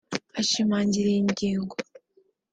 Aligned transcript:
Ashimangira 0.39 1.07
iyi 1.11 1.21
ngingo 1.29 1.75